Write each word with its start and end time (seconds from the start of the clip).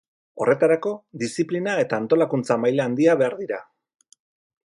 Horretarako, 0.43 0.93
diziplina 1.23 1.75
eta 1.83 1.99
antolakuntza 2.03 2.59
maila 2.65 2.89
handia 2.91 3.17
behar 3.23 3.39
dira. 3.43 3.63